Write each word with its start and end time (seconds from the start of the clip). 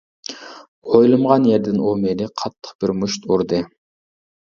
ئويلىمىغان 0.93 1.45
يەردىن 1.49 1.77
ئۇ 1.87 1.91
مېنى 2.05 2.29
قاتتىق 2.43 2.73
بىر 2.85 2.95
مۇشت 3.03 3.29
ئۇردى. 3.29 3.61